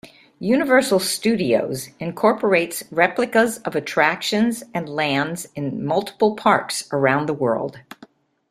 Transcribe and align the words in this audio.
Universal 0.39 0.97
Studios 1.01 1.89
incorporates 1.99 2.83
replicas 2.89 3.59
of 3.59 3.75
attractions 3.75 4.63
and 4.73 4.89
lands 4.89 5.45
in 5.53 5.85
multiple 5.85 6.35
parks 6.35 6.87
around 6.91 7.29
the 7.29 7.35
world. 7.35 7.81